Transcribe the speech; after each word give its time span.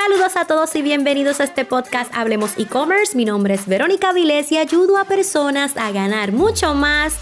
Saludos 0.00 0.36
a 0.36 0.44
todos 0.44 0.76
y 0.76 0.82
bienvenidos 0.82 1.40
a 1.40 1.44
este 1.44 1.64
podcast 1.64 2.14
Hablemos 2.14 2.52
e-commerce. 2.56 3.16
Mi 3.16 3.24
nombre 3.24 3.54
es 3.54 3.66
Verónica 3.66 4.12
Vilés 4.12 4.52
y 4.52 4.56
ayudo 4.56 4.96
a 4.96 5.06
personas 5.06 5.76
a 5.76 5.90
ganar 5.90 6.30
mucho 6.30 6.72
más 6.72 7.16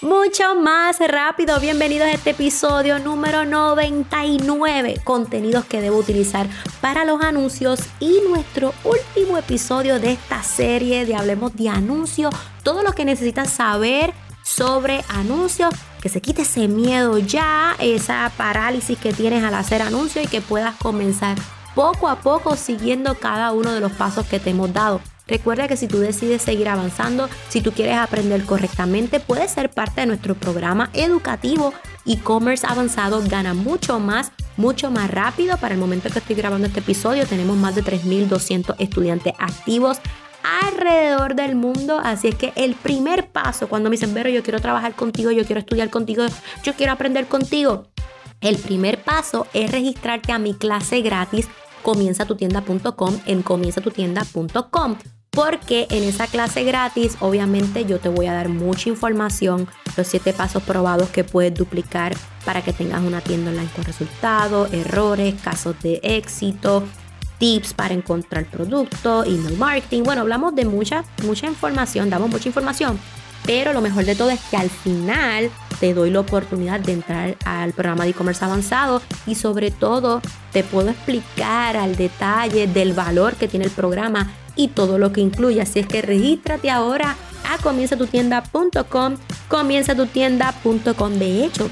mucho 0.00 0.54
más 0.54 0.98
rápido. 1.00 1.60
Bienvenidos 1.60 2.08
a 2.08 2.12
este 2.12 2.30
episodio 2.30 2.98
número 2.98 3.44
99. 3.44 5.02
Contenidos 5.04 5.66
que 5.66 5.82
debo 5.82 5.98
utilizar 5.98 6.46
para 6.80 7.04
los 7.04 7.20
anuncios 7.20 7.80
y 8.00 8.20
nuestro 8.26 8.72
último 8.82 9.36
episodio 9.36 10.00
de 10.00 10.12
esta 10.12 10.42
serie 10.42 11.04
de 11.04 11.14
Hablemos 11.14 11.54
de 11.56 11.68
Anuncios. 11.68 12.34
Todo 12.62 12.82
lo 12.82 12.92
que 12.92 13.04
necesitas 13.04 13.50
saber 13.50 14.14
sobre 14.42 15.04
anuncios, 15.08 15.74
que 16.00 16.08
se 16.08 16.20
quite 16.20 16.42
ese 16.42 16.68
miedo 16.68 17.18
ya, 17.18 17.76
esa 17.78 18.30
parálisis 18.36 18.98
que 18.98 19.12
tienes 19.12 19.44
al 19.44 19.54
hacer 19.54 19.82
anuncios 19.82 20.24
y 20.24 20.28
que 20.28 20.40
puedas 20.40 20.74
comenzar 20.76 21.36
poco 21.74 22.08
a 22.08 22.16
poco 22.16 22.56
siguiendo 22.56 23.14
cada 23.14 23.52
uno 23.52 23.72
de 23.72 23.80
los 23.80 23.92
pasos 23.92 24.26
que 24.26 24.40
te 24.40 24.50
hemos 24.50 24.72
dado. 24.72 25.00
Recuerda 25.30 25.68
que 25.68 25.76
si 25.76 25.86
tú 25.86 25.98
decides 25.98 26.42
seguir 26.42 26.68
avanzando, 26.68 27.28
si 27.48 27.60
tú 27.60 27.70
quieres 27.70 27.96
aprender 27.96 28.44
correctamente, 28.44 29.20
puedes 29.20 29.52
ser 29.52 29.70
parte 29.70 30.00
de 30.00 30.08
nuestro 30.08 30.34
programa 30.34 30.90
educativo 30.92 31.72
e-commerce 32.04 32.66
avanzado. 32.66 33.22
Gana 33.28 33.54
mucho 33.54 34.00
más, 34.00 34.32
mucho 34.56 34.90
más 34.90 35.08
rápido. 35.08 35.56
Para 35.58 35.74
el 35.74 35.80
momento 35.80 36.10
que 36.10 36.18
estoy 36.18 36.34
grabando 36.34 36.66
este 36.66 36.80
episodio, 36.80 37.26
tenemos 37.28 37.56
más 37.56 37.76
de 37.76 37.84
3.200 37.84 38.74
estudiantes 38.80 39.32
activos 39.38 40.00
alrededor 40.42 41.34
del 41.34 41.56
mundo. 41.56 42.00
Así 42.02 42.28
es 42.28 42.34
que 42.34 42.52
el 42.56 42.74
primer 42.74 43.28
paso, 43.28 43.68
cuando 43.68 43.90
me 43.90 43.94
dicen, 43.94 44.14
Vero, 44.14 44.30
yo 44.30 44.42
quiero 44.42 44.60
trabajar 44.60 44.94
contigo, 44.94 45.30
yo 45.30 45.44
quiero 45.44 45.60
estudiar 45.60 45.90
contigo, 45.90 46.24
yo 46.62 46.74
quiero 46.74 46.92
aprender 46.92 47.26
contigo. 47.26 47.86
El 48.40 48.56
primer 48.56 49.02
paso 49.02 49.46
es 49.52 49.70
registrarte 49.70 50.32
a 50.32 50.38
mi 50.38 50.54
clase 50.54 51.02
gratis 51.02 51.48
comienzatutienda.com 51.82 53.20
en 53.26 53.42
comienzatutienda.com 53.42 54.96
porque 55.30 55.86
en 55.90 56.04
esa 56.04 56.26
clase 56.26 56.64
gratis 56.64 57.16
obviamente 57.20 57.84
yo 57.84 58.00
te 58.00 58.08
voy 58.08 58.26
a 58.26 58.32
dar 58.32 58.48
mucha 58.48 58.88
información, 58.88 59.68
los 59.96 60.06
siete 60.06 60.32
pasos 60.32 60.62
probados 60.62 61.08
que 61.10 61.24
puedes 61.24 61.54
duplicar 61.54 62.14
para 62.44 62.62
que 62.62 62.72
tengas 62.72 63.02
una 63.02 63.20
tienda 63.20 63.50
online 63.50 63.70
con 63.74 63.84
resultados, 63.84 64.72
errores, 64.72 65.34
casos 65.40 65.80
de 65.82 66.00
éxito, 66.02 66.84
tips 67.40 67.74
para 67.74 67.94
encontrar 67.94 68.44
producto, 68.44 69.24
email 69.24 69.56
marketing. 69.56 70.04
Bueno, 70.04 70.20
hablamos 70.20 70.54
de 70.54 70.66
mucha, 70.66 71.02
mucha 71.24 71.48
información, 71.48 72.08
damos 72.08 72.30
mucha 72.30 72.48
información, 72.48 73.00
pero 73.44 73.72
lo 73.72 73.80
mejor 73.80 74.04
de 74.04 74.14
todo 74.14 74.30
es 74.30 74.38
que 74.50 74.56
al 74.56 74.70
final 74.70 75.50
te 75.80 75.94
doy 75.94 76.10
la 76.10 76.20
oportunidad 76.20 76.78
de 76.78 76.92
entrar 76.92 77.36
al 77.44 77.72
programa 77.72 78.04
de 78.04 78.10
e-commerce 78.10 78.44
avanzado 78.44 79.02
y 79.26 79.34
sobre 79.34 79.70
todo 79.70 80.20
te 80.52 80.62
puedo 80.62 80.90
explicar 80.90 81.76
al 81.76 81.96
detalle 81.96 82.68
del 82.68 82.92
valor 82.92 83.34
que 83.34 83.48
tiene 83.48 83.64
el 83.64 83.72
programa 83.72 84.30
y 84.54 84.68
todo 84.68 84.98
lo 84.98 85.10
que 85.12 85.22
incluye. 85.22 85.62
Así 85.62 85.80
es 85.80 85.86
que 85.86 86.02
regístrate 86.02 86.70
ahora 86.70 87.16
a 87.48 87.56
comienzatutienda.com, 87.62 89.16
comienzatutienda.com. 89.48 91.12
De 91.14 91.44
hecho, 91.44 91.70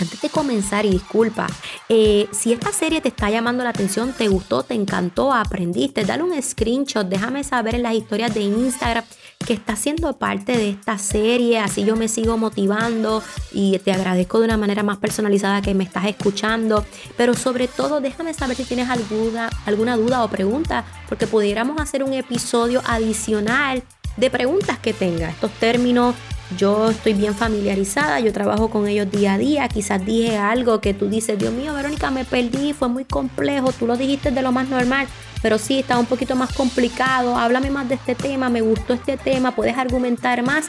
antes 0.00 0.20
de 0.20 0.28
comenzar, 0.28 0.84
y 0.84 0.90
disculpa, 0.90 1.46
eh, 1.88 2.28
si 2.32 2.52
esta 2.52 2.72
serie 2.72 3.00
te 3.00 3.08
está 3.08 3.30
llamando 3.30 3.64
la 3.64 3.70
atención, 3.70 4.12
te 4.12 4.28
gustó, 4.28 4.62
te 4.62 4.74
encantó, 4.74 5.32
aprendiste, 5.32 6.04
dale 6.04 6.22
un 6.22 6.42
screenshot, 6.42 7.08
déjame 7.08 7.44
saber 7.44 7.76
en 7.76 7.82
las 7.82 7.94
historias 7.94 8.34
de 8.34 8.42
Instagram 8.42 9.04
que 9.46 9.52
estás 9.52 9.78
siendo 9.78 10.16
parte 10.18 10.56
de 10.56 10.70
esta 10.70 10.98
serie, 10.98 11.58
así 11.58 11.84
yo 11.84 11.96
me 11.96 12.08
sigo 12.08 12.36
motivando 12.36 13.22
y 13.52 13.78
te 13.78 13.92
agradezco 13.92 14.38
de 14.38 14.46
una 14.46 14.56
manera 14.56 14.82
más 14.82 14.98
personalizada 14.98 15.62
que 15.62 15.74
me 15.74 15.84
estás 15.84 16.06
escuchando, 16.06 16.84
pero 17.16 17.34
sobre 17.34 17.68
todo 17.68 18.00
déjame 18.00 18.34
saber 18.34 18.56
si 18.56 18.64
tienes 18.64 18.88
alguna, 18.88 19.50
alguna 19.66 19.96
duda 19.96 20.24
o 20.24 20.28
pregunta, 20.28 20.84
porque 21.08 21.26
pudiéramos 21.26 21.80
hacer 21.80 22.02
un 22.02 22.12
episodio 22.12 22.82
adicional 22.86 23.82
de 24.16 24.30
preguntas 24.30 24.78
que 24.78 24.92
tenga, 24.92 25.28
estos 25.28 25.50
términos 25.52 26.14
yo 26.56 26.90
estoy 26.90 27.14
bien 27.14 27.34
familiarizada, 27.34 28.20
yo 28.20 28.32
trabajo 28.32 28.70
con 28.70 28.86
ellos 28.86 29.10
día 29.10 29.34
a 29.34 29.38
día, 29.38 29.68
quizás 29.68 30.04
dije 30.04 30.36
algo 30.36 30.80
que 30.80 30.94
tú 30.94 31.08
dices, 31.08 31.38
Dios 31.38 31.52
mío, 31.52 31.74
Verónica, 31.74 32.10
me 32.10 32.24
perdí, 32.24 32.72
fue 32.72 32.88
muy 32.88 33.04
complejo, 33.04 33.72
tú 33.72 33.86
lo 33.86 33.96
dijiste 33.96 34.30
de 34.30 34.42
lo 34.42 34.52
más 34.52 34.68
normal, 34.68 35.08
pero 35.42 35.58
sí, 35.58 35.80
está 35.80 35.98
un 35.98 36.06
poquito 36.06 36.36
más 36.36 36.52
complicado, 36.54 37.36
háblame 37.36 37.70
más 37.70 37.88
de 37.88 37.96
este 37.96 38.14
tema, 38.14 38.48
me 38.48 38.60
gustó 38.60 38.94
este 38.94 39.16
tema, 39.16 39.54
puedes 39.54 39.76
argumentar 39.76 40.42
más. 40.42 40.66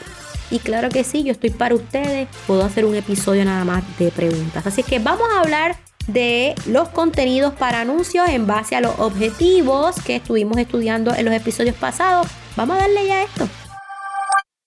Y 0.50 0.60
claro 0.60 0.88
que 0.88 1.04
sí, 1.04 1.24
yo 1.24 1.32
estoy 1.32 1.50
para 1.50 1.74
ustedes, 1.74 2.26
puedo 2.46 2.64
hacer 2.64 2.84
un 2.86 2.94
episodio 2.94 3.44
nada 3.44 3.64
más 3.64 3.84
de 3.98 4.10
preguntas. 4.10 4.66
Así 4.66 4.82
que 4.82 4.98
vamos 4.98 5.28
a 5.34 5.40
hablar 5.40 5.76
de 6.06 6.54
los 6.66 6.88
contenidos 6.88 7.52
para 7.52 7.82
anuncios 7.82 8.28
en 8.30 8.46
base 8.46 8.74
a 8.74 8.80
los 8.80 8.98
objetivos 8.98 9.96
que 10.04 10.16
estuvimos 10.16 10.56
estudiando 10.56 11.14
en 11.14 11.26
los 11.26 11.34
episodios 11.34 11.76
pasados. 11.76 12.26
Vamos 12.56 12.76
a 12.76 12.80
darle 12.80 13.06
ya 13.06 13.22
esto. 13.22 13.48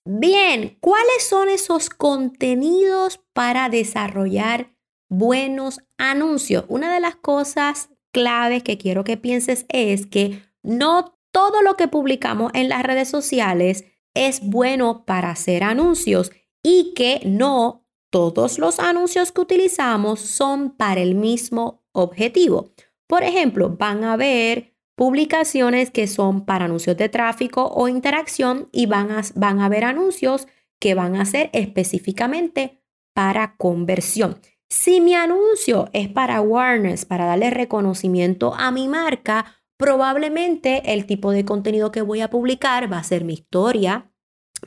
Bien, 0.04 0.76
¿cuáles 0.80 1.28
son 1.28 1.48
esos 1.48 1.88
contenidos 1.88 3.20
para 3.32 3.68
desarrollar 3.68 4.74
buenos 5.08 5.78
anuncios? 5.96 6.64
Una 6.68 6.92
de 6.92 6.98
las 6.98 7.14
cosas 7.14 7.88
claves 8.12 8.64
que 8.64 8.78
quiero 8.78 9.04
que 9.04 9.16
pienses 9.16 9.64
es 9.68 10.06
que 10.06 10.42
no 10.64 11.18
todo 11.30 11.62
lo 11.62 11.76
que 11.76 11.86
publicamos 11.86 12.50
en 12.54 12.68
las 12.68 12.82
redes 12.82 13.08
sociales 13.08 13.84
es 14.14 14.40
bueno 14.42 15.04
para 15.06 15.30
hacer 15.30 15.62
anuncios 15.62 16.32
y 16.64 16.94
que 16.94 17.20
no 17.24 17.86
todos 18.10 18.58
los 18.58 18.80
anuncios 18.80 19.30
que 19.30 19.40
utilizamos 19.40 20.20
son 20.20 20.76
para 20.76 21.00
el 21.00 21.14
mismo 21.14 21.84
objetivo. 21.92 22.72
Por 23.06 23.22
ejemplo, 23.22 23.70
van 23.70 24.02
a 24.02 24.16
ver 24.16 24.71
publicaciones 25.02 25.90
que 25.90 26.06
son 26.06 26.44
para 26.44 26.66
anuncios 26.66 26.96
de 26.96 27.08
tráfico 27.08 27.66
o 27.74 27.88
interacción 27.88 28.68
y 28.70 28.86
van 28.86 29.10
a, 29.10 29.22
van 29.34 29.58
a 29.58 29.64
haber 29.64 29.82
anuncios 29.82 30.46
que 30.78 30.94
van 30.94 31.16
a 31.16 31.24
ser 31.24 31.50
específicamente 31.54 32.80
para 33.12 33.56
conversión. 33.56 34.38
Si 34.70 35.00
mi 35.00 35.16
anuncio 35.16 35.90
es 35.92 36.08
para 36.08 36.36
awareness, 36.36 37.04
para 37.04 37.24
darle 37.26 37.50
reconocimiento 37.50 38.54
a 38.54 38.70
mi 38.70 38.86
marca, 38.86 39.44
probablemente 39.76 40.92
el 40.92 41.04
tipo 41.04 41.32
de 41.32 41.44
contenido 41.44 41.90
que 41.90 42.02
voy 42.02 42.20
a 42.20 42.30
publicar 42.30 42.92
va 42.92 42.98
a 42.98 43.02
ser 43.02 43.24
mi 43.24 43.32
historia, 43.32 44.08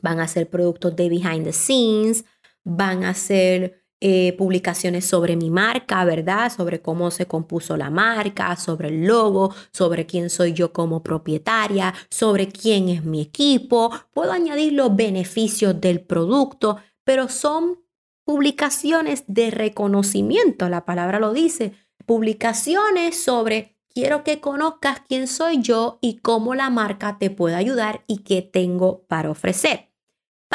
van 0.02 0.19
a 0.19 0.28
ser 0.28 0.50
productos 0.50 0.97
de 0.97 1.07
behind 1.07 1.46
the 1.46 1.53
scenes, 1.53 2.25
van 2.66 3.06
a 3.06 3.13
ser 3.13 3.84
eh, 4.02 4.34
publicaciones 4.38 5.06
sobre 5.06 5.36
mi 5.36 5.50
marca, 5.50 6.04
¿verdad? 6.04 6.52
Sobre 6.52 6.82
cómo 6.82 7.12
se 7.12 7.28
compuso 7.28 7.78
la 7.78 7.90
marca, 7.90 8.56
sobre 8.58 8.90
el 8.90 9.06
logo, 9.06 9.54
sobre 9.72 10.06
quién 10.06 10.30
soy 10.30 10.54
yo 10.54 10.74
como 10.74 11.02
propietaria, 11.02 11.94
sobre 12.10 12.50
quién 12.50 12.90
es 12.90 13.06
mi 13.06 13.22
equipo. 13.22 13.92
Puedo 14.14 14.34
añadir 14.34 14.74
los 14.74 14.96
beneficios 14.96 15.80
del 15.80 16.02
producto, 16.02 16.78
pero 17.06 17.30
son 17.30 17.86
publicaciones 18.26 19.24
de 19.28 19.52
reconocimiento, 19.52 20.68
la 20.68 20.84
palabra 20.84 21.20
lo 21.20 21.32
dice. 21.32 21.74
Publicaciones 22.06 23.24
sobre 23.24 23.78
quiero 23.94 24.24
que 24.24 24.42
conozcas 24.42 25.02
quién 25.08 25.28
soy 25.28 25.62
yo 25.62 26.00
y 26.02 26.18
cómo 26.18 26.54
la 26.54 26.70
marca 26.70 27.18
te 27.18 27.30
puede 27.30 27.56
ayudar 27.56 28.04
y 28.08 28.20
qué 28.20 28.42
tengo 28.42 29.06
para 29.08 29.32
ofrecer. 29.32 29.95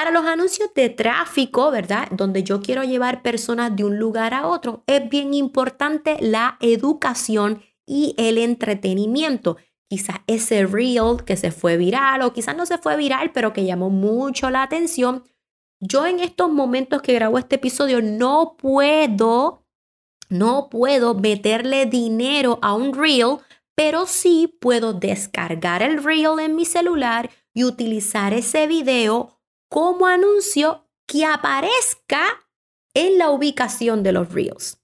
Para 0.00 0.12
los 0.12 0.24
anuncios 0.24 0.72
de 0.74 0.88
tráfico, 0.88 1.70
¿verdad? 1.70 2.08
Donde 2.10 2.42
yo 2.42 2.62
quiero 2.62 2.84
llevar 2.84 3.20
personas 3.20 3.76
de 3.76 3.84
un 3.84 3.98
lugar 3.98 4.32
a 4.32 4.46
otro, 4.46 4.82
es 4.86 5.06
bien 5.10 5.34
importante 5.34 6.16
la 6.22 6.56
educación 6.60 7.62
y 7.84 8.14
el 8.16 8.38
entretenimiento. 8.38 9.58
Quizás 9.90 10.20
ese 10.26 10.64
reel 10.64 11.22
que 11.26 11.36
se 11.36 11.50
fue 11.50 11.76
viral 11.76 12.22
o 12.22 12.32
quizás 12.32 12.56
no 12.56 12.64
se 12.64 12.78
fue 12.78 12.96
viral, 12.96 13.32
pero 13.32 13.52
que 13.52 13.66
llamó 13.66 13.90
mucho 13.90 14.48
la 14.48 14.62
atención. 14.62 15.24
Yo 15.80 16.06
en 16.06 16.20
estos 16.20 16.50
momentos 16.50 17.02
que 17.02 17.12
grabo 17.12 17.36
este 17.36 17.56
episodio 17.56 18.00
no 18.00 18.56
puedo, 18.56 19.66
no 20.30 20.70
puedo 20.70 21.12
meterle 21.14 21.84
dinero 21.84 22.58
a 22.62 22.72
un 22.72 22.94
reel, 22.94 23.36
pero 23.74 24.06
sí 24.06 24.56
puedo 24.62 24.94
descargar 24.94 25.82
el 25.82 26.02
reel 26.02 26.40
en 26.40 26.56
mi 26.56 26.64
celular 26.64 27.28
y 27.52 27.64
utilizar 27.64 28.32
ese 28.32 28.66
video 28.66 29.39
como 29.70 30.06
anuncio 30.06 30.88
que 31.06 31.24
aparezca 31.24 32.22
en 32.92 33.18
la 33.18 33.30
ubicación 33.30 34.02
de 34.02 34.12
los 34.12 34.32
reels. 34.32 34.82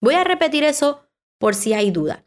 Voy 0.00 0.14
a 0.14 0.24
repetir 0.24 0.62
eso 0.62 1.08
por 1.38 1.54
si 1.54 1.72
hay 1.72 1.90
duda. 1.90 2.24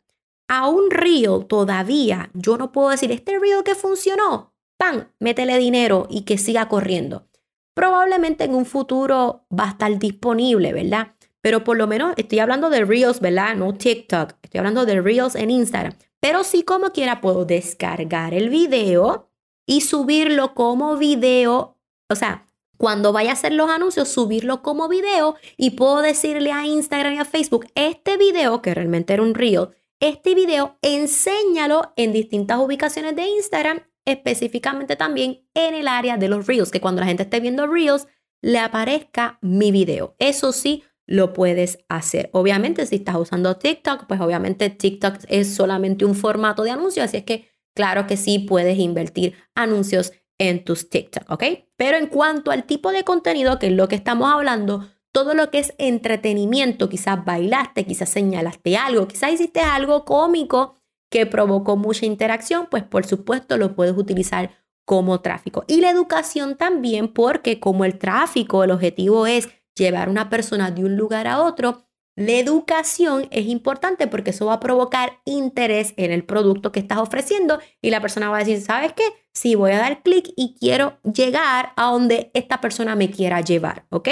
A 0.47 0.67
un 0.67 0.89
reel 0.89 1.45
todavía 1.47 2.31
yo 2.33 2.57
no 2.57 2.71
puedo 2.71 2.89
decir, 2.89 3.11
este 3.11 3.37
reel 3.37 3.63
que 3.63 3.75
funcionó, 3.75 4.55
¡pam! 4.77 5.11
Métele 5.19 5.57
dinero 5.59 6.07
y 6.09 6.21
que 6.21 6.39
siga 6.39 6.67
corriendo. 6.67 7.27
Probablemente 7.75 8.43
en 8.43 8.55
un 8.55 8.65
futuro 8.65 9.45
va 9.57 9.65
a 9.65 9.69
estar 9.69 9.99
disponible, 9.99 10.73
¿verdad? 10.73 11.15
Pero 11.41 11.63
por 11.63 11.77
lo 11.77 11.85
menos 11.85 12.15
estoy 12.17 12.39
hablando 12.39 12.71
de 12.71 12.83
Reels, 12.83 13.19
¿verdad? 13.21 13.55
No 13.55 13.75
TikTok. 13.75 14.33
Estoy 14.41 14.57
hablando 14.57 14.85
de 14.85 14.99
Reels 14.99 15.35
en 15.35 15.51
Instagram. 15.51 15.93
Pero 16.19 16.43
sí 16.43 16.63
como 16.63 16.91
quiera 16.91 17.21
puedo 17.21 17.45
descargar 17.45 18.33
el 18.33 18.49
video 18.49 19.29
y 19.65 19.81
subirlo 19.81 20.55
como 20.55 20.97
video 20.97 21.78
o 22.09 22.15
sea, 22.15 22.47
cuando 22.77 23.11
vaya 23.11 23.31
a 23.31 23.33
hacer 23.33 23.51
los 23.51 23.69
anuncios, 23.69 24.07
subirlo 24.09 24.61
como 24.61 24.87
video 24.87 25.35
y 25.57 25.71
puedo 25.71 26.01
decirle 26.01 26.51
a 26.51 26.65
Instagram 26.65 27.13
y 27.13 27.19
a 27.19 27.25
Facebook, 27.25 27.67
este 27.75 28.17
video, 28.17 28.61
que 28.61 28.73
realmente 28.73 29.13
era 29.13 29.21
un 29.21 29.35
reel, 29.35 29.69
este 29.99 30.33
video, 30.33 30.77
enséñalo 30.81 31.91
en 31.97 32.13
distintas 32.13 32.57
ubicaciones 32.59 33.17
de 33.17 33.27
Instagram, 33.27 33.81
específicamente 34.05 34.95
también 34.95 35.45
en 35.53 35.75
el 35.75 35.89
área 35.89 36.15
de 36.15 36.29
los 36.29 36.47
Reels, 36.47 36.71
que 36.71 36.79
cuando 36.79 37.01
la 37.01 37.07
gente 37.07 37.23
esté 37.23 37.41
viendo 37.41 37.67
Reels, 37.67 38.07
le 38.41 38.59
aparezca 38.59 39.37
mi 39.41 39.71
video. 39.71 40.15
Eso 40.17 40.53
sí, 40.53 40.83
lo 41.05 41.33
puedes 41.33 41.79
hacer. 41.89 42.29
Obviamente, 42.33 42.85
si 42.85 42.97
estás 42.97 43.15
usando 43.15 43.57
TikTok, 43.57 44.05
pues 44.07 44.21
obviamente 44.21 44.69
TikTok 44.69 45.15
es 45.27 45.53
solamente 45.53 46.05
un 46.05 46.13
formato 46.15 46.63
de 46.63 46.71
anuncio, 46.71 47.03
así 47.03 47.17
es 47.17 47.23
que 47.23 47.49
claro 47.75 48.05
que 48.05 48.15
sí 48.15 48.39
puedes 48.39 48.77
invertir 48.77 49.33
anuncios 49.55 50.13
en 50.39 50.63
tus 50.63 50.89
TikTok, 50.89 51.29
¿ok? 51.29 51.43
Pero 51.75 51.97
en 51.97 52.07
cuanto 52.07 52.49
al 52.49 52.63
tipo 52.63 52.91
de 52.91 53.03
contenido, 53.03 53.59
que 53.59 53.67
es 53.67 53.73
lo 53.73 53.87
que 53.87 53.95
estamos 53.95 54.31
hablando, 54.31 54.87
todo 55.11 55.33
lo 55.33 55.51
que 55.51 55.59
es 55.59 55.73
entretenimiento, 55.77 56.89
quizás 56.89 57.23
bailaste, 57.23 57.85
quizás 57.85 58.09
señalaste 58.09 58.77
algo, 58.77 59.07
quizás 59.07 59.33
hiciste 59.33 59.59
algo 59.59 60.05
cómico 60.05 60.75
que 61.09 61.25
provocó 61.25 61.75
mucha 61.75 62.05
interacción, 62.05 62.67
pues 62.69 62.83
por 62.83 63.05
supuesto 63.05 63.57
lo 63.57 63.75
puedes 63.75 63.97
utilizar 63.97 64.51
como 64.85 65.21
tráfico. 65.21 65.65
Y 65.67 65.81
la 65.81 65.89
educación 65.89 66.55
también, 66.55 67.13
porque 67.13 67.59
como 67.59 67.85
el 67.85 67.99
tráfico, 67.99 68.63
el 68.63 68.71
objetivo 68.71 69.27
es 69.27 69.49
llevar 69.75 70.07
a 70.07 70.11
una 70.11 70.29
persona 70.29 70.71
de 70.71 70.83
un 70.83 70.95
lugar 70.95 71.27
a 71.27 71.41
otro, 71.41 71.88
la 72.19 72.33
educación 72.33 73.29
es 73.31 73.45
importante 73.47 74.05
porque 74.07 74.31
eso 74.31 74.47
va 74.47 74.55
a 74.55 74.59
provocar 74.59 75.21
interés 75.23 75.93
en 75.95 76.11
el 76.11 76.25
producto 76.25 76.73
que 76.73 76.81
estás 76.81 76.97
ofreciendo 76.97 77.59
y 77.81 77.91
la 77.91 78.01
persona 78.01 78.29
va 78.29 78.35
a 78.35 78.39
decir, 78.39 78.59
¿sabes 78.59 78.91
qué? 78.91 79.03
Sí, 79.33 79.55
voy 79.55 79.71
a 79.71 79.77
dar 79.77 80.03
clic 80.03 80.33
y 80.35 80.57
quiero 80.59 80.97
llegar 81.03 81.71
a 81.77 81.91
donde 81.91 82.29
esta 82.33 82.59
persona 82.59 82.97
me 82.97 83.09
quiera 83.09 83.39
llevar, 83.39 83.85
¿ok? 83.89 84.09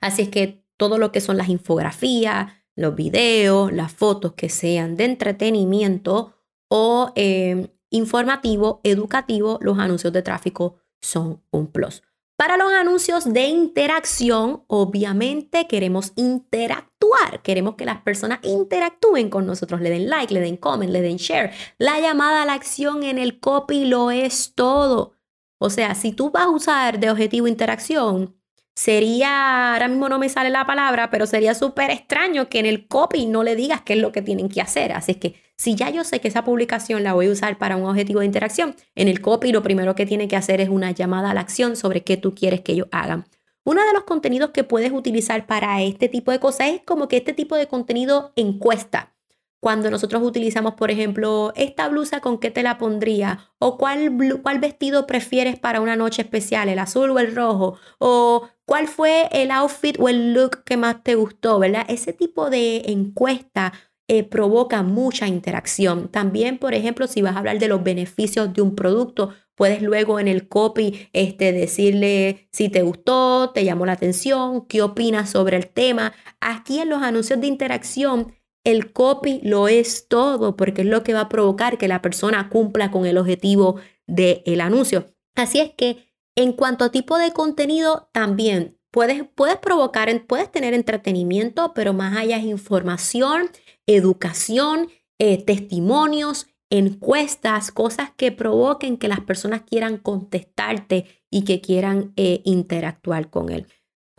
Así 0.00 0.22
es 0.22 0.28
que 0.28 0.64
todo 0.76 0.96
lo 0.96 1.10
que 1.10 1.20
son 1.20 1.36
las 1.36 1.48
infografías, 1.48 2.52
los 2.76 2.94
videos, 2.94 3.72
las 3.72 3.92
fotos 3.92 4.34
que 4.34 4.48
sean 4.48 4.94
de 4.94 5.06
entretenimiento 5.06 6.36
o 6.68 7.12
eh, 7.16 7.68
informativo, 7.90 8.80
educativo, 8.84 9.58
los 9.60 9.80
anuncios 9.80 10.12
de 10.12 10.22
tráfico 10.22 10.76
son 11.00 11.42
un 11.50 11.66
plus. 11.66 12.04
Para 12.40 12.56
los 12.56 12.72
anuncios 12.72 13.30
de 13.30 13.48
interacción, 13.48 14.64
obviamente 14.66 15.66
queremos 15.68 16.14
interactuar, 16.16 17.42
queremos 17.42 17.74
que 17.74 17.84
las 17.84 18.00
personas 18.00 18.38
interactúen 18.42 19.28
con 19.28 19.44
nosotros, 19.44 19.82
le 19.82 19.90
den 19.90 20.08
like, 20.08 20.32
le 20.32 20.40
den 20.40 20.56
comment, 20.56 20.90
le 20.90 21.02
den 21.02 21.18
share. 21.18 21.52
La 21.76 22.00
llamada 22.00 22.40
a 22.40 22.46
la 22.46 22.54
acción 22.54 23.02
en 23.02 23.18
el 23.18 23.40
copy 23.40 23.84
lo 23.84 24.10
es 24.10 24.54
todo. 24.54 25.12
O 25.58 25.68
sea, 25.68 25.94
si 25.94 26.12
tú 26.12 26.30
vas 26.30 26.44
a 26.44 26.48
usar 26.48 26.98
de 26.98 27.10
objetivo 27.10 27.46
interacción, 27.46 28.34
sería, 28.74 29.74
ahora 29.74 29.88
mismo 29.88 30.08
no 30.08 30.18
me 30.18 30.28
sale 30.28 30.50
la 30.50 30.66
palabra, 30.66 31.10
pero 31.10 31.26
sería 31.26 31.54
súper 31.54 31.90
extraño 31.90 32.48
que 32.48 32.58
en 32.58 32.66
el 32.66 32.88
copy 32.88 33.26
no 33.26 33.42
le 33.42 33.56
digas 33.56 33.82
qué 33.82 33.94
es 33.94 33.98
lo 33.98 34.12
que 34.12 34.22
tienen 34.22 34.48
que 34.48 34.60
hacer. 34.60 34.92
Así 34.92 35.12
es 35.12 35.18
que 35.18 35.34
si 35.56 35.74
ya 35.74 35.90
yo 35.90 36.04
sé 36.04 36.20
que 36.20 36.28
esa 36.28 36.44
publicación 36.44 37.02
la 37.02 37.12
voy 37.12 37.26
a 37.26 37.32
usar 37.32 37.58
para 37.58 37.76
un 37.76 37.84
objetivo 37.84 38.20
de 38.20 38.26
interacción, 38.26 38.74
en 38.94 39.08
el 39.08 39.20
copy 39.20 39.52
lo 39.52 39.62
primero 39.62 39.94
que 39.94 40.06
tiene 40.06 40.28
que 40.28 40.36
hacer 40.36 40.60
es 40.60 40.68
una 40.68 40.90
llamada 40.92 41.30
a 41.30 41.34
la 41.34 41.42
acción 41.42 41.76
sobre 41.76 42.02
qué 42.02 42.16
tú 42.16 42.34
quieres 42.34 42.62
que 42.62 42.72
ellos 42.72 42.88
hagan. 42.92 43.26
Uno 43.64 43.84
de 43.84 43.92
los 43.92 44.04
contenidos 44.04 44.50
que 44.50 44.64
puedes 44.64 44.90
utilizar 44.90 45.46
para 45.46 45.82
este 45.82 46.08
tipo 46.08 46.32
de 46.32 46.40
cosas 46.40 46.68
es 46.68 46.82
como 46.82 47.08
que 47.08 47.18
este 47.18 47.34
tipo 47.34 47.56
de 47.56 47.66
contenido 47.66 48.32
encuesta 48.36 49.12
cuando 49.60 49.90
nosotros 49.90 50.22
utilizamos, 50.22 50.74
por 50.74 50.90
ejemplo, 50.90 51.52
esta 51.54 51.88
blusa, 51.88 52.20
¿con 52.20 52.38
qué 52.38 52.50
te 52.50 52.62
la 52.62 52.78
pondría? 52.78 53.50
¿O 53.58 53.76
cuál, 53.76 54.16
cuál 54.42 54.58
vestido 54.58 55.06
prefieres 55.06 55.58
para 55.58 55.82
una 55.82 55.96
noche 55.96 56.22
especial, 56.22 56.70
el 56.70 56.78
azul 56.78 57.10
o 57.10 57.18
el 57.18 57.34
rojo? 57.34 57.78
¿O 57.98 58.48
cuál 58.64 58.88
fue 58.88 59.28
el 59.32 59.50
outfit 59.50 59.96
o 60.00 60.08
el 60.08 60.32
look 60.32 60.64
que 60.64 60.78
más 60.78 61.02
te 61.02 61.14
gustó, 61.14 61.58
verdad? 61.58 61.84
Ese 61.88 62.14
tipo 62.14 62.48
de 62.48 62.84
encuesta 62.86 63.74
eh, 64.08 64.24
provoca 64.24 64.82
mucha 64.82 65.28
interacción. 65.28 66.08
También, 66.08 66.58
por 66.58 66.74
ejemplo, 66.74 67.06
si 67.06 67.20
vas 67.20 67.36
a 67.36 67.38
hablar 67.38 67.58
de 67.58 67.68
los 67.68 67.84
beneficios 67.84 68.52
de 68.54 68.62
un 68.62 68.74
producto, 68.74 69.34
puedes 69.54 69.82
luego 69.82 70.18
en 70.18 70.26
el 70.26 70.48
copy 70.48 71.10
este, 71.12 71.52
decirle 71.52 72.48
si 72.50 72.70
te 72.70 72.80
gustó, 72.82 73.50
te 73.50 73.62
llamó 73.62 73.84
la 73.84 73.92
atención, 73.92 74.66
qué 74.66 74.80
opinas 74.80 75.30
sobre 75.30 75.58
el 75.58 75.68
tema. 75.68 76.14
Aquí 76.40 76.80
en 76.80 76.88
los 76.88 77.02
anuncios 77.02 77.40
de 77.40 77.46
interacción 77.46 78.32
el 78.64 78.92
copy 78.92 79.40
lo 79.42 79.68
es 79.68 80.08
todo 80.08 80.56
porque 80.56 80.82
es 80.82 80.88
lo 80.88 81.02
que 81.02 81.14
va 81.14 81.22
a 81.22 81.28
provocar 81.28 81.78
que 81.78 81.88
la 81.88 82.02
persona 82.02 82.48
cumpla 82.48 82.90
con 82.90 83.06
el 83.06 83.18
objetivo 83.18 83.76
del 84.06 84.60
anuncio. 84.60 85.06
Así 85.34 85.60
es 85.60 85.72
que 85.76 86.10
en 86.36 86.52
cuanto 86.52 86.84
a 86.84 86.90
tipo 86.90 87.18
de 87.18 87.32
contenido, 87.32 88.08
también 88.12 88.78
puedes, 88.90 89.24
puedes 89.34 89.56
provocar, 89.56 90.08
puedes 90.26 90.50
tener 90.50 90.74
entretenimiento, 90.74 91.72
pero 91.74 91.92
más 91.92 92.16
allá 92.16 92.38
es 92.38 92.44
información, 92.44 93.50
educación, 93.86 94.88
eh, 95.18 95.42
testimonios, 95.42 96.46
encuestas, 96.70 97.72
cosas 97.72 98.10
que 98.16 98.32
provoquen 98.32 98.96
que 98.96 99.08
las 99.08 99.20
personas 99.20 99.62
quieran 99.62 99.98
contestarte 99.98 101.06
y 101.30 101.44
que 101.44 101.60
quieran 101.60 102.12
eh, 102.16 102.42
interactuar 102.44 103.28
con 103.28 103.50
él. 103.50 103.66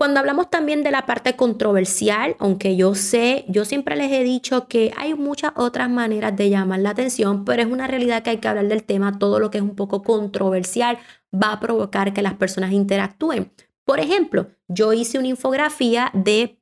Cuando 0.01 0.19
hablamos 0.19 0.49
también 0.49 0.81
de 0.81 0.89
la 0.89 1.05
parte 1.05 1.35
controversial, 1.35 2.35
aunque 2.39 2.75
yo 2.75 2.95
sé, 2.95 3.45
yo 3.47 3.65
siempre 3.65 3.95
les 3.95 4.11
he 4.11 4.23
dicho 4.23 4.67
que 4.67 4.91
hay 4.97 5.13
muchas 5.13 5.51
otras 5.55 5.91
maneras 5.91 6.35
de 6.35 6.49
llamar 6.49 6.79
la 6.79 6.89
atención, 6.89 7.45
pero 7.45 7.61
es 7.61 7.67
una 7.67 7.85
realidad 7.85 8.23
que 8.23 8.31
hay 8.31 8.37
que 8.37 8.47
hablar 8.47 8.67
del 8.67 8.83
tema, 8.83 9.19
todo 9.19 9.39
lo 9.39 9.51
que 9.51 9.59
es 9.59 9.63
un 9.63 9.75
poco 9.75 10.01
controversial 10.01 10.97
va 11.31 11.51
a 11.51 11.59
provocar 11.59 12.13
que 12.13 12.23
las 12.23 12.33
personas 12.33 12.71
interactúen. 12.71 13.51
Por 13.85 13.99
ejemplo, 13.99 14.47
yo 14.67 14.91
hice 14.91 15.19
una 15.19 15.27
infografía 15.27 16.09
de 16.15 16.59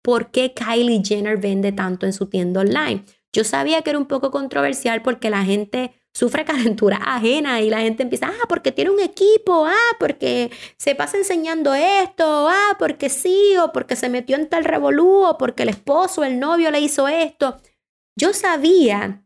por 0.00 0.30
qué 0.30 0.54
Kylie 0.54 1.02
Jenner 1.04 1.36
vende 1.36 1.72
tanto 1.72 2.06
en 2.06 2.14
su 2.14 2.30
tienda 2.30 2.62
online. 2.62 3.04
Yo 3.34 3.44
sabía 3.44 3.82
que 3.82 3.90
era 3.90 3.98
un 3.98 4.06
poco 4.06 4.30
controversial 4.30 5.02
porque 5.02 5.28
la 5.28 5.44
gente 5.44 5.92
sufre 6.12 6.44
calentura 6.44 6.98
ajena 7.02 7.60
y 7.60 7.70
la 7.70 7.80
gente 7.80 8.02
empieza, 8.02 8.28
ah, 8.28 8.46
porque 8.48 8.72
tiene 8.72 8.90
un 8.90 9.00
equipo, 9.00 9.66
ah, 9.66 9.96
porque 9.98 10.50
se 10.76 10.94
pasa 10.94 11.16
enseñando 11.16 11.74
esto, 11.74 12.48
ah, 12.48 12.76
porque 12.78 13.08
sí, 13.08 13.56
o 13.62 13.72
porque 13.72 13.96
se 13.96 14.08
metió 14.08 14.36
en 14.36 14.48
tal 14.48 14.64
revolú, 14.64 15.24
o 15.24 15.38
porque 15.38 15.62
el 15.62 15.70
esposo, 15.70 16.24
el 16.24 16.38
novio 16.38 16.70
le 16.70 16.80
hizo 16.80 17.08
esto. 17.08 17.60
Yo 18.16 18.32
sabía 18.32 19.24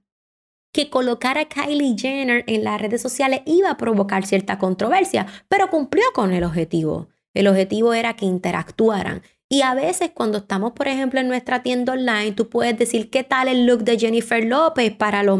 que 0.72 0.90
colocar 0.90 1.38
a 1.38 1.46
Kylie 1.46 1.96
Jenner 1.98 2.44
en 2.46 2.62
las 2.62 2.80
redes 2.80 3.00
sociales 3.00 3.40
iba 3.46 3.70
a 3.70 3.76
provocar 3.76 4.26
cierta 4.26 4.58
controversia, 4.58 5.26
pero 5.48 5.70
cumplió 5.70 6.04
con 6.14 6.32
el 6.32 6.44
objetivo. 6.44 7.08
El 7.34 7.48
objetivo 7.48 7.94
era 7.94 8.14
que 8.14 8.26
interactuaran. 8.26 9.22
Y 9.48 9.62
a 9.62 9.74
veces 9.74 10.10
cuando 10.12 10.38
estamos, 10.38 10.72
por 10.72 10.88
ejemplo, 10.88 11.20
en 11.20 11.28
nuestra 11.28 11.62
tienda 11.62 11.92
online, 11.92 12.32
tú 12.32 12.48
puedes 12.48 12.76
decir 12.76 13.10
qué 13.10 13.22
tal 13.22 13.46
el 13.46 13.64
look 13.64 13.84
de 13.84 13.96
Jennifer 13.96 14.44
López 14.44 14.92
para, 14.96 15.22
los 15.22 15.38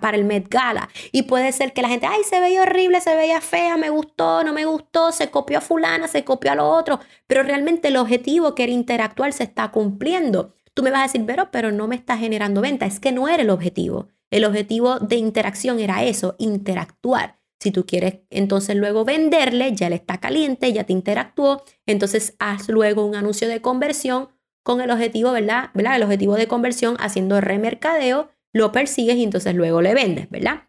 para 0.00 0.16
el 0.16 0.24
Met 0.24 0.48
Gala. 0.48 0.88
Y 1.10 1.22
puede 1.22 1.50
ser 1.50 1.72
que 1.72 1.82
la 1.82 1.88
gente, 1.88 2.06
ay, 2.06 2.22
se 2.22 2.38
veía 2.38 2.62
horrible, 2.62 3.00
se 3.00 3.16
veía 3.16 3.40
fea, 3.40 3.76
me 3.76 3.90
gustó, 3.90 4.44
no 4.44 4.52
me 4.52 4.66
gustó, 4.66 5.10
se 5.10 5.30
copió 5.30 5.58
a 5.58 5.60
fulana, 5.60 6.06
se 6.06 6.24
copió 6.24 6.52
a 6.52 6.54
lo 6.54 6.68
otro. 6.68 7.00
Pero 7.26 7.42
realmente 7.42 7.88
el 7.88 7.96
objetivo 7.96 8.54
que 8.54 8.62
era 8.62 8.72
interactuar 8.72 9.32
se 9.32 9.42
está 9.42 9.72
cumpliendo. 9.72 10.54
Tú 10.74 10.84
me 10.84 10.92
vas 10.92 11.00
a 11.00 11.02
decir, 11.04 11.24
pero, 11.26 11.50
pero 11.50 11.72
no 11.72 11.88
me 11.88 11.96
está 11.96 12.16
generando 12.16 12.60
venta. 12.60 12.86
Es 12.86 13.00
que 13.00 13.10
no 13.10 13.28
era 13.28 13.42
el 13.42 13.50
objetivo. 13.50 14.10
El 14.30 14.44
objetivo 14.44 15.00
de 15.00 15.16
interacción 15.16 15.80
era 15.80 16.04
eso, 16.04 16.36
interactuar. 16.38 17.39
Si 17.60 17.70
tú 17.70 17.84
quieres 17.84 18.20
entonces 18.30 18.74
luego 18.76 19.04
venderle, 19.04 19.74
ya 19.74 19.90
le 19.90 19.96
está 19.96 20.18
caliente, 20.18 20.72
ya 20.72 20.84
te 20.84 20.94
interactuó, 20.94 21.62
entonces 21.86 22.34
haz 22.38 22.68
luego 22.68 23.04
un 23.04 23.14
anuncio 23.14 23.48
de 23.48 23.60
conversión 23.60 24.30
con 24.62 24.80
el 24.80 24.90
objetivo, 24.90 25.32
¿verdad? 25.32 25.70
¿verdad? 25.74 25.96
El 25.96 26.02
objetivo 26.02 26.34
de 26.34 26.48
conversión 26.48 26.96
haciendo 26.98 27.40
remercadeo, 27.40 28.30
lo 28.52 28.72
persigues 28.72 29.16
y 29.16 29.24
entonces 29.24 29.54
luego 29.54 29.82
le 29.82 29.94
vendes, 29.94 30.28
¿verdad? 30.30 30.64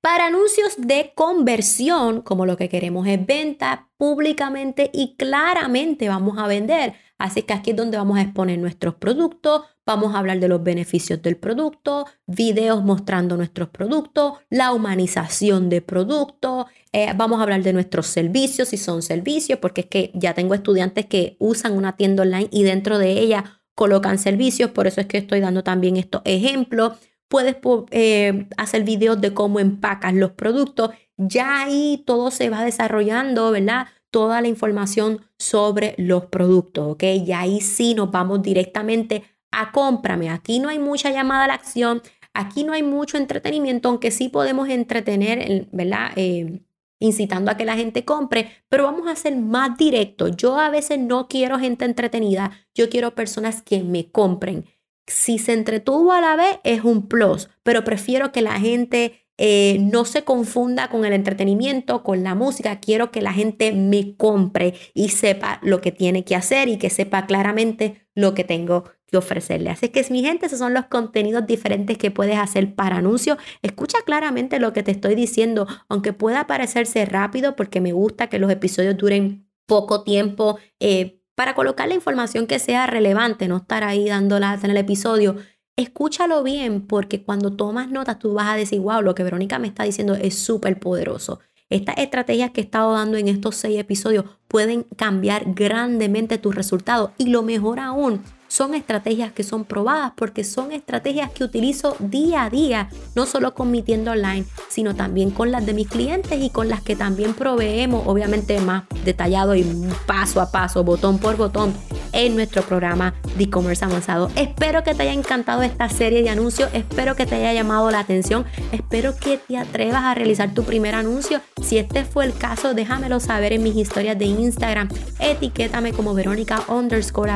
Para 0.00 0.26
anuncios 0.26 0.74
de 0.76 1.12
conversión, 1.14 2.22
como 2.22 2.46
lo 2.46 2.56
que 2.56 2.68
queremos 2.68 3.06
es 3.06 3.24
venta 3.24 3.88
públicamente 3.96 4.90
y 4.92 5.14
claramente 5.16 6.08
vamos 6.08 6.38
a 6.38 6.48
vender. 6.48 6.94
Así 7.18 7.42
que 7.42 7.52
aquí 7.52 7.70
es 7.70 7.76
donde 7.76 7.96
vamos 7.96 8.18
a 8.18 8.22
exponer 8.22 8.58
nuestros 8.58 8.96
productos, 8.96 9.62
vamos 9.86 10.14
a 10.14 10.18
hablar 10.18 10.40
de 10.40 10.48
los 10.48 10.62
beneficios 10.62 11.20
del 11.22 11.36
producto, 11.36 12.06
videos 12.26 12.84
mostrando 12.84 13.36
nuestros 13.36 13.68
productos, 13.68 14.34
la 14.50 14.72
humanización 14.72 15.68
de 15.68 15.82
productos, 15.82 16.66
eh, 16.92 17.12
vamos 17.16 17.40
a 17.40 17.42
hablar 17.42 17.62
de 17.62 17.72
nuestros 17.72 18.06
servicios, 18.06 18.68
si 18.68 18.76
son 18.76 19.02
servicios, 19.02 19.58
porque 19.58 19.82
es 19.82 19.86
que 19.88 20.10
ya 20.14 20.34
tengo 20.34 20.54
estudiantes 20.54 21.06
que 21.06 21.36
usan 21.38 21.72
una 21.72 21.96
tienda 21.96 22.22
online 22.22 22.48
y 22.50 22.62
dentro 22.62 22.98
de 22.98 23.12
ella 23.12 23.60
colocan 23.74 24.18
servicios, 24.18 24.70
por 24.70 24.86
eso 24.86 25.00
es 25.00 25.06
que 25.06 25.18
estoy 25.18 25.40
dando 25.40 25.62
también 25.62 25.96
estos 25.96 26.22
ejemplos 26.24 26.92
puedes 27.32 27.56
eh, 27.92 28.46
hacer 28.58 28.84
videos 28.84 29.18
de 29.22 29.32
cómo 29.32 29.58
empacas 29.58 30.12
los 30.12 30.32
productos. 30.32 30.90
Ya 31.16 31.62
ahí 31.62 32.04
todo 32.06 32.30
se 32.30 32.50
va 32.50 32.62
desarrollando, 32.62 33.50
¿verdad? 33.50 33.86
Toda 34.10 34.42
la 34.42 34.48
información 34.48 35.22
sobre 35.38 35.94
los 35.96 36.26
productos, 36.26 36.92
¿ok? 36.92 37.04
Y 37.04 37.32
ahí 37.32 37.62
sí 37.62 37.94
nos 37.94 38.10
vamos 38.10 38.42
directamente 38.42 39.22
a 39.52 39.70
cómprame. 39.70 40.30
Aquí 40.30 40.58
no 40.58 40.68
hay 40.68 40.78
mucha 40.78 41.10
llamada 41.10 41.44
a 41.44 41.48
la 41.48 41.54
acción, 41.54 42.02
aquí 42.34 42.64
no 42.64 42.72
hay 42.72 42.82
mucho 42.82 43.16
entretenimiento, 43.16 43.88
aunque 43.88 44.10
sí 44.10 44.28
podemos 44.28 44.68
entretener, 44.68 45.68
¿verdad? 45.70 46.10
Eh, 46.16 46.62
incitando 46.98 47.50
a 47.50 47.56
que 47.56 47.64
la 47.64 47.76
gente 47.76 48.04
compre, 48.04 48.50
pero 48.68 48.84
vamos 48.84 49.08
a 49.08 49.16
ser 49.16 49.36
más 49.36 49.76
directos. 49.76 50.36
Yo 50.36 50.58
a 50.58 50.70
veces 50.70 50.98
no 50.98 51.28
quiero 51.28 51.58
gente 51.58 51.84
entretenida, 51.84 52.52
yo 52.74 52.88
quiero 52.88 53.14
personas 53.14 53.62
que 53.62 53.82
me 53.82 54.10
compren. 54.10 54.66
Si 55.06 55.38
se 55.38 55.52
entretuvo 55.52 56.12
a 56.12 56.20
la 56.20 56.36
vez 56.36 56.60
es 56.62 56.84
un 56.84 57.08
plus, 57.08 57.50
pero 57.64 57.82
prefiero 57.82 58.30
que 58.30 58.40
la 58.40 58.58
gente 58.60 59.26
eh, 59.36 59.78
no 59.80 60.04
se 60.04 60.22
confunda 60.22 60.88
con 60.88 61.04
el 61.04 61.12
entretenimiento, 61.12 62.04
con 62.04 62.22
la 62.22 62.36
música. 62.36 62.78
Quiero 62.78 63.10
que 63.10 63.20
la 63.20 63.32
gente 63.32 63.72
me 63.72 64.16
compre 64.16 64.74
y 64.94 65.08
sepa 65.08 65.58
lo 65.62 65.80
que 65.80 65.90
tiene 65.90 66.24
que 66.24 66.36
hacer 66.36 66.68
y 66.68 66.78
que 66.78 66.90
sepa 66.90 67.26
claramente 67.26 68.06
lo 68.14 68.34
que 68.34 68.44
tengo 68.44 68.84
que 69.12 69.18
ofrecerle. 69.18 69.70
Así 69.70 69.90
que, 69.90 70.04
mi 70.10 70.24
gente, 70.24 70.46
esos 70.46 70.58
son 70.58 70.74
los 70.74 70.86
contenidos 70.86 71.46
diferentes 71.46 71.98
que 71.98 72.10
puedes 72.10 72.38
hacer 72.38 72.74
para 72.74 72.96
anuncios. 72.96 73.36
Escucha 73.60 73.98
claramente 74.04 74.58
lo 74.58 74.72
que 74.72 74.82
te 74.82 74.90
estoy 74.90 75.14
diciendo, 75.14 75.68
aunque 75.88 76.14
pueda 76.14 76.46
parecerse 76.46 77.04
rápido, 77.04 77.54
porque 77.54 77.80
me 77.80 77.92
gusta 77.92 78.28
que 78.28 78.38
los 78.38 78.50
episodios 78.50 78.96
duren 78.96 79.46
poco 79.66 80.02
tiempo. 80.02 80.58
Eh, 80.80 81.20
para 81.34 81.54
colocar 81.54 81.88
la 81.88 81.94
información 81.94 82.46
que 82.46 82.58
sea 82.58 82.86
relevante, 82.86 83.48
no 83.48 83.58
estar 83.58 83.84
ahí 83.84 84.08
dando 84.08 84.38
en 84.38 84.70
el 84.70 84.76
episodio, 84.76 85.36
escúchalo 85.76 86.42
bien 86.42 86.86
porque 86.86 87.22
cuando 87.22 87.54
tomas 87.54 87.90
notas 87.90 88.18
tú 88.18 88.32
vas 88.34 88.48
a 88.48 88.56
decir, 88.56 88.80
wow, 88.80 89.02
lo 89.02 89.14
que 89.14 89.24
Verónica 89.24 89.58
me 89.58 89.68
está 89.68 89.84
diciendo 89.84 90.14
es 90.14 90.38
súper 90.38 90.78
poderoso. 90.78 91.40
Estas 91.68 91.96
estrategias 91.98 92.50
que 92.50 92.60
he 92.60 92.64
estado 92.64 92.92
dando 92.92 93.16
en 93.16 93.28
estos 93.28 93.56
seis 93.56 93.78
episodios 93.78 94.24
pueden 94.48 94.84
cambiar 94.96 95.54
grandemente 95.54 96.38
tus 96.38 96.54
resultados 96.54 97.10
y 97.16 97.26
lo 97.26 97.42
mejor 97.42 97.80
aún, 97.80 98.22
son 98.52 98.74
estrategias 98.74 99.32
que 99.32 99.44
son 99.44 99.64
probadas 99.64 100.12
porque 100.14 100.44
son 100.44 100.72
estrategias 100.72 101.30
que 101.30 101.42
utilizo 101.42 101.96
día 102.00 102.44
a 102.44 102.50
día, 102.50 102.90
no 103.14 103.24
solo 103.24 103.54
con 103.54 103.70
mi 103.70 103.80
tienda 103.80 104.12
online, 104.12 104.44
sino 104.68 104.94
también 104.94 105.30
con 105.30 105.50
las 105.50 105.64
de 105.64 105.72
mis 105.72 105.88
clientes 105.88 106.38
y 106.38 106.50
con 106.50 106.68
las 106.68 106.82
que 106.82 106.94
también 106.94 107.32
proveemos, 107.32 108.06
obviamente 108.06 108.60
más 108.60 108.84
detallado 109.06 109.54
y 109.54 109.64
paso 110.04 110.42
a 110.42 110.50
paso, 110.50 110.84
botón 110.84 111.18
por 111.18 111.38
botón, 111.38 111.72
en 112.12 112.34
nuestro 112.34 112.60
programa 112.62 113.14
de 113.38 113.44
e-commerce 113.44 113.86
avanzado. 113.86 114.30
Espero 114.36 114.84
que 114.84 114.94
te 114.94 115.04
haya 115.04 115.14
encantado 115.14 115.62
esta 115.62 115.88
serie 115.88 116.22
de 116.22 116.28
anuncios, 116.28 116.68
espero 116.74 117.16
que 117.16 117.24
te 117.24 117.36
haya 117.36 117.54
llamado 117.54 117.90
la 117.90 118.00
atención, 118.00 118.44
espero 118.70 119.16
que 119.16 119.38
te 119.38 119.56
atrevas 119.56 120.04
a 120.04 120.14
realizar 120.14 120.52
tu 120.52 120.64
primer 120.64 120.94
anuncio. 120.94 121.40
Si 121.62 121.78
este 121.78 122.04
fue 122.04 122.26
el 122.26 122.34
caso, 122.34 122.74
déjamelo 122.74 123.18
saber 123.18 123.54
en 123.54 123.62
mis 123.62 123.76
historias 123.76 124.18
de 124.18 124.26
Instagram, 124.26 124.90
etiquétame 125.20 125.94
como 125.94 126.12
Verónica 126.12 126.62
underscore 126.68 127.32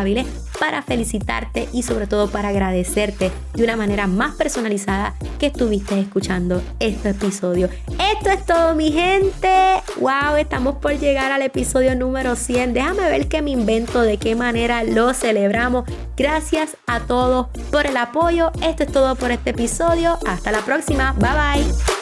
para 0.58 0.82
felicitarte 0.82 1.68
y 1.72 1.82
sobre 1.82 2.06
todo 2.06 2.30
para 2.30 2.48
agradecerte 2.48 3.30
de 3.54 3.64
una 3.64 3.76
manera 3.76 4.06
más 4.06 4.34
personalizada 4.34 5.14
que 5.38 5.46
estuviste 5.46 5.98
escuchando 5.98 6.62
este 6.80 7.10
episodio. 7.10 7.68
Esto 7.98 8.30
es 8.30 8.44
todo 8.44 8.74
mi 8.74 8.92
gente. 8.92 9.82
Wow, 10.00 10.36
estamos 10.38 10.76
por 10.76 10.98
llegar 10.98 11.32
al 11.32 11.42
episodio 11.42 11.94
número 11.94 12.36
100. 12.36 12.74
Déjame 12.74 13.08
ver 13.10 13.28
qué 13.28 13.42
me 13.42 13.50
invento, 13.50 14.02
de 14.02 14.18
qué 14.18 14.34
manera 14.34 14.84
lo 14.84 15.14
celebramos. 15.14 15.84
Gracias 16.16 16.76
a 16.86 17.00
todos 17.00 17.48
por 17.70 17.86
el 17.86 17.96
apoyo. 17.96 18.50
Esto 18.62 18.84
es 18.84 18.92
todo 18.92 19.16
por 19.16 19.30
este 19.30 19.50
episodio. 19.50 20.18
Hasta 20.26 20.52
la 20.52 20.60
próxima. 20.60 21.12
Bye 21.12 21.64
bye. 21.64 21.95